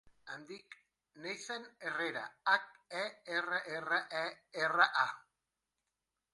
[0.35, 0.77] Em dic
[1.25, 2.67] Neizan Herrera: hac,
[3.03, 3.05] e,
[3.37, 4.27] erra, erra, e,
[4.67, 5.09] erra, a.